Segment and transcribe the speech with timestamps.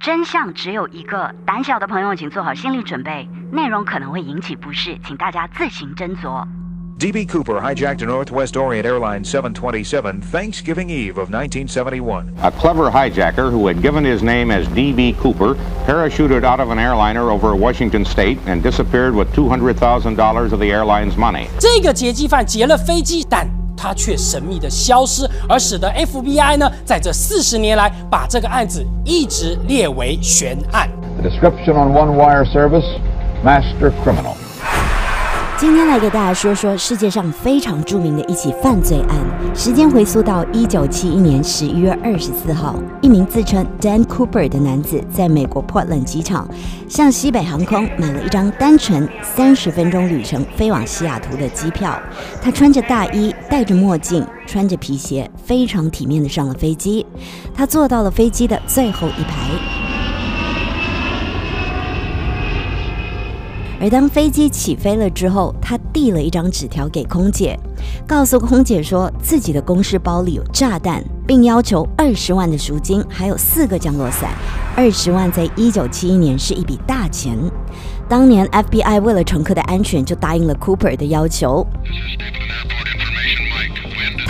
[0.00, 6.46] 真相只有一个，胆小的朋友请做好心理准备，内容可能会引起不适，请大家自行斟酌。
[6.98, 7.26] D.B.
[7.26, 12.32] Cooper hijacked a Northwest Orient Airlines 727 Thanksgiving Eve of 1971.
[12.42, 15.14] A clever hijacker who had given his name as D.B.
[15.20, 15.56] Cooper
[15.86, 21.18] parachuted out of an airliner over Washington State and disappeared with $200,000 of the airline's
[21.18, 21.48] money.
[21.58, 23.46] 这个劫机犯劫了飞机，但
[23.81, 30.87] 他却神秘的消失，而使得 FBI 呢，在这四十年来把这个案子一直列为悬案。
[31.19, 32.85] The description on one wire service
[33.43, 34.35] master criminal.
[35.61, 39.55] 今天来给大家说说世界上非常著名的一起犯罪案。
[39.55, 46.49] 时间回溯到一九七一年十一月二十四号，一名自称 Dan Cooper 的男子在美国 Portland 机场
[46.89, 51.95] 向西北航空买了一张单程三十分钟旅程飞往西雅图的机票。
[52.41, 57.05] 他穿着大衣，戴着墨镜，穿着皮鞋，非常体面的上了飞机。
[57.53, 59.80] 他坐到了飞机的最后一排。
[63.81, 67.57] 而当飞机起飞了之后，他递了一张纸条给空姐，
[68.07, 74.29] 告诉空姐说自己的公事包里有炸弹，并要求二十万的赎金，还有四个降落伞。
[74.75, 77.35] 二十万在一九七一年是一笔大钱。
[78.07, 81.65] 当年 FBI 为了乘客的安全，就答应了 Cooper 的要求。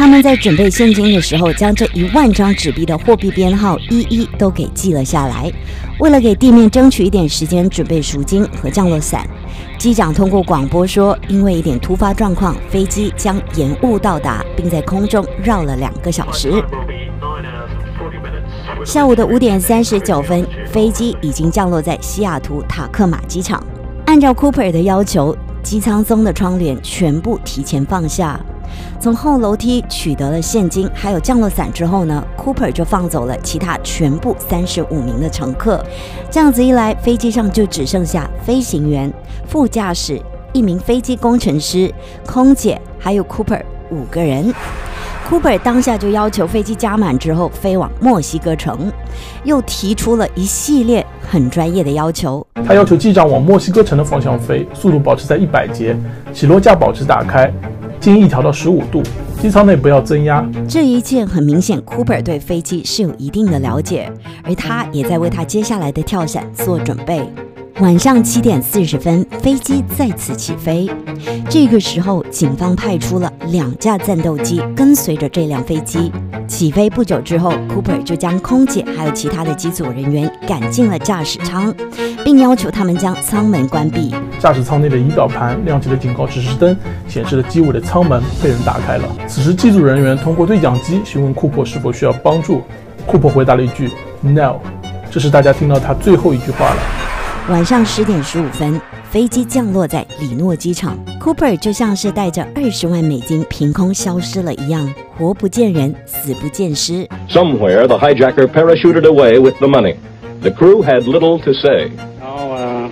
[0.00, 5.52] 他们在准备现金的时候，将这一万张纸币的货币编号一一都给记了下来。
[5.98, 9.28] 为了给地面争取一点时间准备赎金和降落伞，
[9.76, 16.50] 机长通过广播说，因为一点突发状况，飞机将延误到达，并在空中绕了两个小时。
[18.82, 23.62] 下午的五点三十九分，飞机已经降落在西雅图塔克马机场。
[24.06, 28.40] 按照 Cooper 的要求，机舱中的窗帘全部提前放下。
[28.98, 35.84] 从后楼梯取得了现金，还有降落伞之后呢，Cooper 就放走了其他全部三十五名的乘客。
[36.30, 39.12] 这样子一来，飞机上就只剩下飞行员、
[39.46, 40.20] 副驾驶、
[40.52, 41.92] 一名飞机工程师、
[42.26, 44.52] 空姐，还有 Cooper 五个人。
[45.28, 48.92] Cooper 当下就要求飞机加满之后飞往墨西哥城，
[49.44, 52.44] 又提出了一系列很专业的要求。
[52.66, 55.96] 他要求机长往墨西哥城的方向飞，速度保持在一百节，
[56.32, 57.48] 起落架保持打开。
[58.00, 59.02] 襟翼调到十五度，
[59.38, 60.42] 机舱内不要增压。
[60.66, 64.10] 这一切很明显，Cooper 对飞机是有一定的了解，
[64.42, 67.20] 而他也在为他接下来的跳伞做准备。
[67.80, 70.86] 晚上七点四十分，飞机再次起飞。
[71.48, 76.12] 这个时候，警方派出了两架战斗机跟随着这辆飞机。
[76.46, 81.74] 起飞不久之后，Cooper 就将空姐还有其他的机组人员赶进了驾驶舱，
[82.22, 84.14] 并要求他们将舱门关闭。
[84.38, 86.76] 驾驶舱内的仪表盘亮起了警告指示灯，
[87.08, 89.04] 显示了机尾的舱门被人打开了。
[89.26, 92.60] 此时，机组人员通过对讲机询问库珀是否需要帮助，
[93.06, 93.90] 库珀回答了一句
[94.20, 94.56] “No”，
[95.10, 96.99] 这是大家听到他最后一句话了。
[97.49, 98.79] 晚上十点十五分。
[99.11, 107.07] 飞机降落在里诺机场，Cooper 就像是带着二十万美金凭空消失了一样，活不见人，死不见尸。
[107.29, 109.95] Somewhere the hijacker parachuted away with the money.
[110.41, 111.91] The crew had little to say.
[112.21, 112.89] Oh, uh,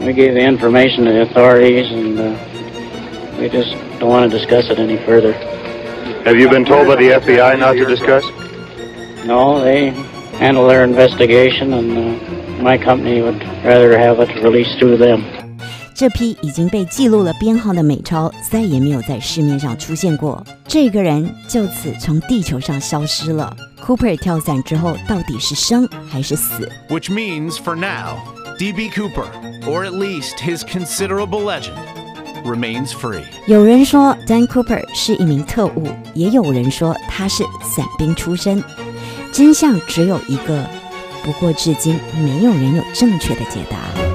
[0.00, 2.34] we gave the information to the authorities, and uh,
[3.38, 5.32] we just don't want to discuss it any further.
[6.24, 8.24] Have you been told by the FBI not to discuss?
[9.24, 9.90] No, they
[10.40, 15.23] handle their investigation, and uh, my company would rather have it released through them.
[15.93, 23.55] 这批已经被记录了编号的美钞再也没有在市面上出现过，这个人就此从地球上消失了。
[23.83, 28.17] Cooper 跳伞之后到底是生还是死？Which means for now,
[28.59, 28.89] D.B.
[28.89, 29.25] Cooper,
[29.65, 31.73] or at least his considerable legend,
[32.45, 33.23] remains free.
[33.47, 38.63] 有人说 Dan Cooper 是一名特务，也有人说他是伞兵出身。
[39.31, 40.63] 真相只有一个，
[41.27, 44.06] 不过至今没有人有正确的解答。